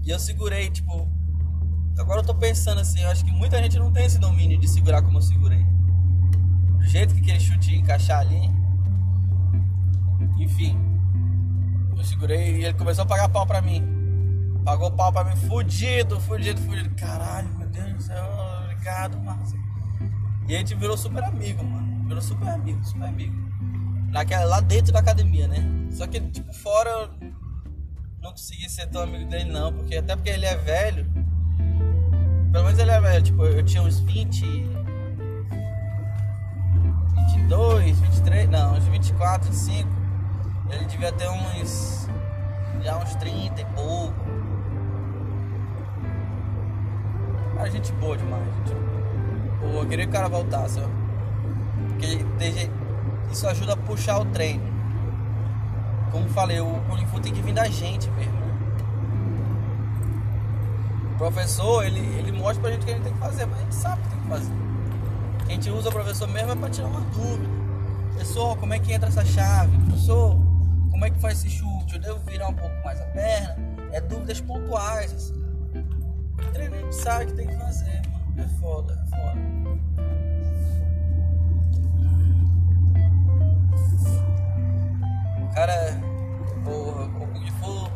E 0.05 0.11
eu 0.11 0.19
segurei, 0.19 0.71
tipo. 0.71 1.11
Agora 1.99 2.21
eu 2.21 2.25
tô 2.25 2.35
pensando 2.35 2.81
assim, 2.81 3.01
eu 3.01 3.09
acho 3.09 3.25
que 3.25 3.33
muita 3.33 3.57
gente 3.63 3.79
não 3.79 3.91
tem 3.91 4.05
esse 4.05 4.19
domínio 4.19 4.59
de 4.61 4.69
segurar 4.69 5.03
como 5.03 5.19
eu 5.19 5.23
segurei. 5.23 5.65
Do 6.79 6.83
jeito 6.83 7.15
que 7.15 7.21
aquele 7.21 7.41
chute 7.41 7.75
encaixar 7.75 8.21
ali. 8.21 8.56
Enfim. 10.39 10.79
Eu 11.97 12.05
segurei 12.05 12.57
e 12.57 12.65
ele 12.65 12.75
começou 12.75 13.05
a 13.05 13.07
pagar 13.07 13.29
pau 13.29 13.47
pra 13.47 13.61
mim. 13.61 13.83
Pagou 14.65 14.91
pau 14.91 15.13
pra 15.13 15.25
mim, 15.25 15.37
fudido, 15.49 16.21
fudido, 16.21 16.61
fudido. 16.61 16.95
Caralho, 16.97 17.49
meu 17.57 17.69
Deus 17.69 17.95
do 17.95 18.03
céu, 18.03 18.25
obrigado, 18.65 19.19
Márcio. 19.21 19.59
E 20.49 20.55
a 20.55 20.59
gente 20.59 20.75
virou 20.75 20.97
super 20.97 21.23
amigo, 21.25 21.65
mano. 21.65 22.07
Virou 22.07 22.21
super 22.21 22.49
amigo, 22.49 22.85
super 22.85 23.05
amigo. 23.05 23.35
Naquela, 24.11 24.45
lá 24.45 24.61
dentro 24.61 24.93
da 24.93 25.01
academia, 25.01 25.47
né? 25.49 25.59
Só 25.91 26.07
que, 26.07 26.21
tipo, 26.21 26.53
fora 26.53 27.11
não 28.21 28.31
consegui 28.31 28.69
ser 28.69 28.87
tão 28.89 29.03
amigo 29.03 29.29
dele 29.31 29.51
não, 29.51 29.73
porque 29.73 29.97
até 29.97 30.17
porque 30.17 30.31
ele 30.31 30.47
é 30.47 30.57
velho. 30.57 31.07
Pelo 32.53 32.65
menos 32.65 32.79
ele 32.79 32.91
é 32.91 33.01
velho, 33.01 33.23
tipo, 33.23 33.45
eu 33.45 33.65
tinha 33.65 33.83
uns 33.83 34.01
20 34.01 34.77
22, 37.47 38.01
23, 38.01 38.49
não, 38.49 38.77
uns 38.77 38.85
24, 38.85 39.51
25. 39.51 40.06
Ele 40.71 40.85
devia 40.87 41.13
ter 41.13 41.29
uns 41.29 42.09
já 42.83 42.97
uns 42.99 43.15
30 43.17 43.61
e 43.61 43.65
pouco. 43.67 44.15
A 47.59 47.69
gente 47.69 47.93
boa 47.95 48.17
demais, 48.17 48.45
gente. 48.45 48.77
Pô, 49.61 49.67
eu 49.81 49.87
queria 49.87 50.05
que 50.05 50.11
o 50.11 50.13
cara 50.13 50.29
voltasse, 50.29 50.81
ó. 50.81 50.89
Porque 51.89 52.27
isso 53.33 53.49
ajuda 53.49 53.73
a 53.73 53.77
puxar 53.77 54.19
o 54.19 54.25
treino 54.27 54.77
como 56.17 56.29
falei, 56.31 56.61
o 56.61 56.81
Kung 56.89 57.07
Fu 57.07 57.21
tem 57.21 57.33
que 57.33 57.43
vir 57.43 57.53
da 57.53 57.69
gente 57.69 58.11
mesmo. 58.13 58.33
O 61.13 61.19
professor, 61.19 61.85
ele, 61.85 62.01
ele 62.19 62.33
mostra 62.33 62.63
pra 62.63 62.71
gente 62.71 62.83
o 62.83 62.87
que 62.87 62.91
a 62.91 62.95
gente 62.95 63.05
tem 63.05 63.13
que 63.13 63.19
fazer, 63.19 63.47
mas 63.47 63.59
a 63.59 63.63
gente 63.63 63.75
sabe 63.75 64.01
o 64.01 64.05
que 64.05 64.11
tem 64.11 64.21
que 64.21 64.29
fazer. 64.29 64.53
A 65.47 65.51
gente 65.51 65.71
usa 65.71 65.89
o 65.91 65.93
professor 65.93 66.29
mesmo 66.29 66.53
é 66.53 66.57
pra 66.57 66.71
tirar 66.71 66.89
uma 66.89 67.01
dúvida. 67.01 67.49
Professor, 68.13 68.57
como 68.57 68.73
é 68.73 68.79
que 68.79 68.93
entra 68.93 69.09
essa 69.09 69.25
chave? 69.25 69.77
Professor, 69.79 70.39
como 70.97 71.05
é 71.05 71.11
que 71.11 71.21
faz 71.21 71.45
esse 71.45 71.51
chute? 71.51 71.97
Eu 71.97 72.01
devo 72.01 72.19
virar 72.21 72.49
um 72.49 72.55
pouco 72.55 72.75
mais 72.83 72.99
a 72.99 73.05
perna? 73.05 73.55
É 73.93 74.01
dúvidas 74.01 74.41
pontuais, 74.41 75.13
assim. 75.13 75.35
O 75.35 76.53
treinamento 76.53 76.95
sabe 76.95 77.25
o 77.25 77.29
que 77.29 77.35
tem 77.35 77.47
que 77.49 77.55
fazer, 77.55 78.03
mano. 78.09 78.25
É 78.39 78.49
foda, 78.59 78.95
é 78.95 79.07
foda. 79.11 79.39
Cara, 85.55 86.01
porra, 86.65 87.05
o 87.05 87.27
Kung 87.27 87.51
Fu 87.61 87.91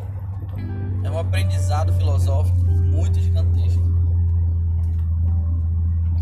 é 1.03 1.09
um 1.09 1.17
aprendizado 1.17 1.91
filosófico 1.93 2.59
muito 2.59 3.19
gigantesco. 3.19 3.81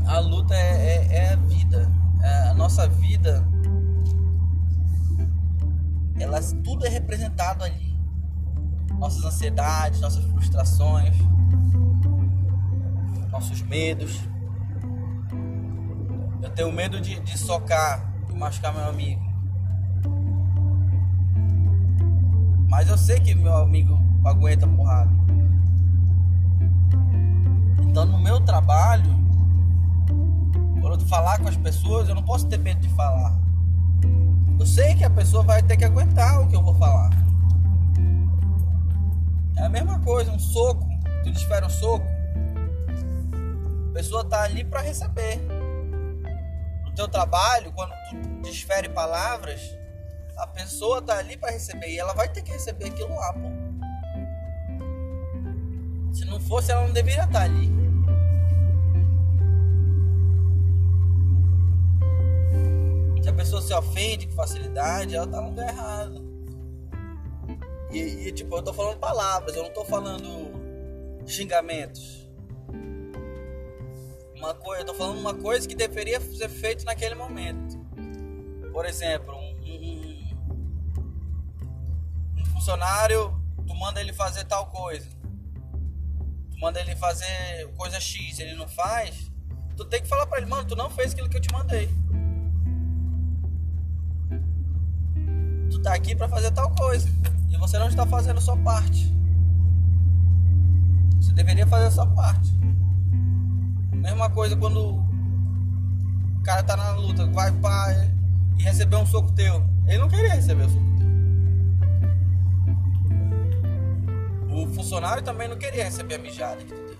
A 0.08 0.20
luta 0.20 0.56
é, 0.56 1.08
é, 1.10 1.16
é 1.18 1.34
a 1.34 1.36
vida. 1.36 1.92
É 2.22 2.50
a 2.50 2.54
nossa 2.54 2.88
vida, 2.88 3.46
elas, 6.20 6.56
tudo 6.64 6.86
é 6.86 6.90
representado 6.90 7.64
ali. 7.64 7.98
Nossas 8.98 9.24
ansiedades, 9.24 10.02
nossas 10.02 10.24
frustrações, 10.26 11.16
nossos 13.32 13.62
medos. 13.62 14.20
Eu 16.42 16.50
tenho 16.50 16.72
medo 16.72 17.00
de, 17.00 17.20
de 17.22 17.38
socar 17.38 18.14
e 18.30 18.34
machucar 18.34 18.74
meu 18.74 18.90
amigo. 18.90 19.22
Mas 22.70 22.90
eu 22.90 22.98
sei 22.98 23.20
que 23.20 23.34
meu 23.34 23.56
amigo 23.56 24.00
aguenta 24.24 24.68
porrada. 24.68 25.12
Então 27.88 28.06
no 28.06 28.20
meu 28.20 28.40
trabalho, 28.42 29.10
quando 30.82 31.02
eu 31.02 31.08
falar 31.08 31.40
com 31.40 31.48
as 31.48 31.58
pessoas, 31.58 32.08
eu 32.10 32.16
não 32.16 32.24
posso 32.24 32.48
ter 32.48 32.58
medo 32.58 32.80
de 32.82 32.90
falar. 32.90 33.49
Eu 34.60 34.66
sei 34.66 34.94
que 34.94 35.06
a 35.06 35.10
pessoa 35.10 35.42
vai 35.42 35.64
ter 35.64 35.78
que 35.78 35.86
aguentar 35.86 36.42
o 36.42 36.48
que 36.50 36.56
eu 36.56 36.62
vou 36.62 36.76
falar. 36.76 37.10
É 39.56 39.64
a 39.64 39.70
mesma 39.70 40.00
coisa, 40.02 40.30
um 40.32 40.38
soco. 40.38 40.86
Tu 41.24 41.32
desfere 41.32 41.66
um 41.66 41.70
soco. 41.70 42.06
A 43.90 43.94
pessoa 43.94 44.26
tá 44.26 44.44
ali 44.44 44.66
para 44.66 44.82
receber. 44.82 45.40
No 46.84 46.92
teu 46.92 47.08
trabalho, 47.08 47.72
quando 47.72 47.94
tu 48.10 48.42
desfere 48.42 48.90
palavras, 48.90 49.62
a 50.38 50.46
pessoa 50.46 51.02
tá 51.02 51.18
ali 51.18 51.38
para 51.38 51.52
receber 51.52 51.88
e 51.88 51.98
ela 51.98 52.14
vai 52.14 52.28
ter 52.28 52.42
que 52.42 52.52
receber 52.52 52.90
aquilo 52.90 53.16
lá, 53.16 53.34
pô. 53.34 53.50
Se 56.14 56.26
não 56.26 56.40
fosse, 56.42 56.70
ela 56.70 56.86
não 56.86 56.94
deveria 56.94 57.24
estar 57.24 57.40
tá 57.40 57.46
ali. 57.46 57.79
Se 63.70 63.74
ofende 63.76 64.26
com 64.26 64.34
facilidade, 64.34 65.16
ela 65.16 65.28
tá 65.28 65.40
no 65.40 65.50
lugar 65.50 65.68
errado. 65.68 66.28
E, 67.92 68.00
e 68.00 68.32
tipo, 68.32 68.58
eu 68.58 68.64
tô 68.64 68.74
falando 68.74 68.98
palavras, 68.98 69.56
eu 69.56 69.62
não 69.62 69.70
tô 69.70 69.86
falando 69.86 70.28
xingamentos. 71.28 72.28
Uma 74.36 74.56
coisa, 74.56 74.82
eu 74.82 74.86
tô 74.88 74.96
falando 74.96 75.20
uma 75.20 75.36
coisa 75.36 75.68
que 75.68 75.76
deveria 75.76 76.20
ser 76.20 76.50
feita 76.50 76.84
naquele 76.84 77.14
momento. 77.14 77.78
Por 78.74 78.88
exemplo, 78.88 79.36
funcionário, 82.52 83.40
tu 83.68 83.76
manda 83.76 84.02
ele 84.02 84.14
fazer 84.14 84.46
tal 84.46 84.66
coisa. 84.66 85.08
Tu 86.50 86.60
manda 86.60 86.80
ele 86.80 86.96
fazer 86.96 87.72
coisa 87.78 88.00
X, 88.00 88.40
ele 88.40 88.56
não 88.56 88.68
faz, 88.68 89.32
tu 89.78 89.86
tem 89.86 90.02
que 90.02 90.08
falar 90.08 90.26
para 90.26 90.40
ele, 90.40 90.48
mano, 90.48 90.68
tu 90.68 90.76
não 90.76 90.90
fez 90.90 91.12
aquilo 91.12 91.30
que 91.30 91.38
eu 91.38 91.42
te 91.42 91.54
mandei. 91.54 91.88
Tu 95.80 95.84
tá 95.84 95.94
aqui 95.94 96.14
para 96.14 96.28
fazer 96.28 96.52
tal 96.52 96.70
coisa 96.76 97.10
e 97.50 97.56
você 97.56 97.80
não 97.80 97.88
está 97.88 98.06
fazendo 98.06 98.38
a 98.38 98.42
sua 98.42 98.58
parte. 98.58 99.10
Você 101.16 101.32
deveria 101.32 101.66
fazer 101.66 101.86
a 101.86 101.92
sua 101.92 102.06
parte. 102.06 102.52
Mesma 103.94 104.30
coisa 104.30 104.58
quando 104.58 104.96
o 104.98 106.44
cara 106.44 106.64
tá 106.64 106.76
na 106.76 106.92
luta, 106.92 107.26
vai 107.28 107.50
pá 107.54 107.94
e 108.58 108.64
receber 108.64 108.98
um 108.98 109.06
soco 109.06 109.32
teu. 109.32 109.64
Ele 109.88 110.00
não 110.00 110.10
queria 110.10 110.34
receber 110.34 110.64
o 110.64 110.70
soco 110.70 110.86
teu. 114.50 114.58
O 114.58 114.68
funcionário 114.74 115.24
também 115.24 115.48
não 115.48 115.58
queria 115.58 115.86
receber 115.86 116.16
a 116.16 116.20
mijada 116.20 116.58
que 116.58 116.74
tu 116.74 116.76
deu. 116.76 116.98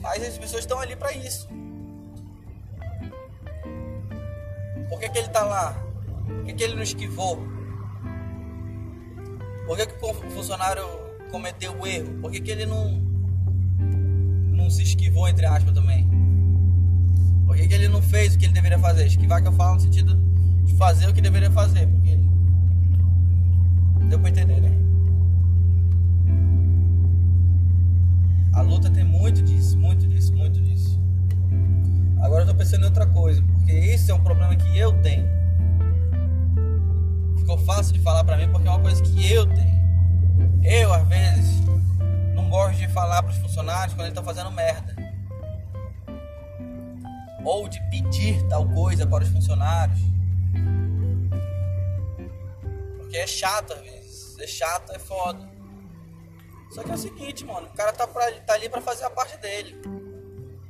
Mas 0.00 0.22
as 0.22 0.38
pessoas 0.38 0.62
estão 0.62 0.78
ali 0.78 0.94
para 0.94 1.12
isso. 1.12 1.48
Por 4.88 5.00
que, 5.00 5.08
que 5.08 5.18
ele 5.18 5.28
tá 5.28 5.42
lá? 5.42 5.89
Que, 6.50 6.54
que 6.54 6.64
ele 6.64 6.74
não 6.74 6.82
esquivou? 6.82 7.46
Por 9.66 9.76
que, 9.76 9.86
que 9.86 10.04
o 10.04 10.14
funcionário 10.30 10.82
cometeu 11.30 11.78
o 11.78 11.86
erro? 11.86 12.14
Por 12.20 12.32
que, 12.32 12.40
que 12.40 12.50
ele 12.50 12.66
não, 12.66 13.00
não 14.52 14.68
se 14.68 14.82
esquivou, 14.82 15.28
entre 15.28 15.46
aspas, 15.46 15.72
também? 15.72 16.08
Por 17.46 17.56
que, 17.56 17.68
que 17.68 17.74
ele 17.74 17.88
não 17.88 18.02
fez 18.02 18.34
o 18.34 18.38
que 18.38 18.46
ele 18.46 18.52
deveria 18.52 18.80
fazer? 18.80 19.06
Esquivar 19.06 19.40
que 19.40 19.46
eu 19.46 19.52
falo 19.52 19.74
no 19.74 19.80
sentido 19.80 20.16
de 20.64 20.74
fazer 20.74 21.08
o 21.08 21.14
que 21.14 21.20
deveria 21.20 21.50
fazer. 21.52 21.86
Porque 21.86 22.18
deu 24.08 24.18
pra 24.18 24.30
entender, 24.30 24.60
né? 24.60 24.76
A 28.52 28.62
luta 28.62 28.90
tem 28.90 29.04
muito 29.04 29.40
disso, 29.42 29.78
muito 29.78 30.08
disso, 30.08 30.34
muito 30.34 30.60
disso. 30.60 31.00
Agora 32.20 32.42
eu 32.42 32.48
tô 32.48 32.54
pensando 32.56 32.82
em 32.82 32.86
outra 32.86 33.06
coisa, 33.06 33.40
porque 33.40 33.70
esse 33.70 34.10
é 34.10 34.14
um 34.14 34.22
problema 34.22 34.56
que 34.56 34.76
eu 34.76 34.92
tenho. 35.00 35.39
Ficou 37.50 37.66
fácil 37.66 37.92
de 37.94 37.98
falar 37.98 38.22
pra 38.22 38.36
mim 38.36 38.48
porque 38.48 38.68
é 38.68 38.70
uma 38.70 38.80
coisa 38.80 39.02
que 39.02 39.32
eu 39.32 39.44
tenho. 39.44 40.62
Eu, 40.62 40.92
às 40.92 41.08
vezes, 41.08 41.60
não 42.32 42.48
gosto 42.48 42.78
de 42.78 42.86
falar 42.86 43.24
pros 43.24 43.38
funcionários 43.38 43.92
quando 43.92 44.06
eles 44.06 44.10
estão 44.10 44.22
fazendo 44.22 44.52
merda. 44.52 44.94
Ou 47.44 47.66
de 47.66 47.82
pedir 47.90 48.40
tal 48.46 48.68
coisa 48.68 49.04
para 49.04 49.24
os 49.24 49.30
funcionários. 49.30 49.98
Porque 52.98 53.16
é 53.16 53.26
chato 53.26 53.72
às 53.72 53.80
vezes. 53.80 54.34
Ser 54.36 54.46
chato 54.46 54.92
é 54.92 55.00
foda. 55.00 55.50
Só 56.70 56.84
que 56.84 56.90
é 56.92 56.94
o 56.94 56.98
seguinte, 56.98 57.44
mano, 57.44 57.66
o 57.66 57.72
cara 57.72 57.92
tá, 57.92 58.06
pra, 58.06 58.30
tá 58.42 58.54
ali 58.54 58.68
pra 58.68 58.80
fazer 58.80 59.06
a 59.06 59.10
parte 59.10 59.36
dele. 59.38 59.76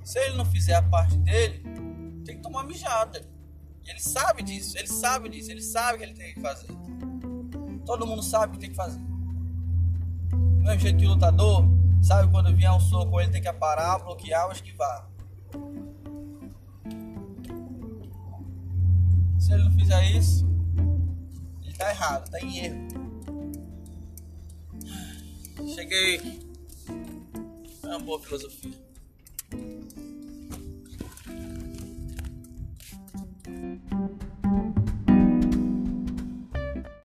Se 0.03 0.19
ele 0.19 0.35
não 0.35 0.47
fizer 0.47 0.77
a 0.77 0.83
parte 0.83 1.15
dele, 1.19 1.63
tem 2.25 2.37
que 2.37 2.43
tomar 2.43 2.65
mijada. 2.65 3.21
Ele 3.87 4.01
sabe 4.01 4.43
disso, 4.43 4.79
ele 4.79 4.87
sabe 4.87 5.29
disso, 5.29 5.51
ele 5.51 5.63
sabe 5.63 5.99
que 5.99 6.05
ele 6.05 6.15
tem 6.15 6.35
que 6.35 6.41
fazer. 6.41 6.69
Todo 7.85 8.07
mundo 8.07 8.23
sabe 8.23 8.47
o 8.47 8.51
que 8.53 8.61
tem 8.61 8.71
que 8.71 8.77
fazer. 8.77 9.01
Do 10.31 10.63
mesmo 10.63 10.81
jeito 10.81 10.99
que 10.99 11.07
o 11.07 11.11
lutador 11.11 11.65
sabe 12.03 12.31
quando 12.31 12.55
vier 12.55 12.71
um 12.73 12.81
soco 12.81 13.21
ele 13.21 13.31
tem 13.31 13.43
que 13.43 13.53
parar, 13.55 13.99
bloquear 13.99 14.47
ou 14.47 14.53
esquivar. 14.53 15.09
Se 19.39 19.53
ele 19.53 19.65
não 19.65 19.73
fizer 19.73 20.05
isso, 20.13 20.47
ele 21.63 21.75
tá 21.75 21.91
errado, 21.91 22.31
tá 22.31 22.41
em 22.41 22.59
erro. 22.59 22.89
Cheguei. 25.75 26.41
É 27.83 27.87
uma 27.87 27.99
boa 27.99 28.21
filosofia. 28.21 28.90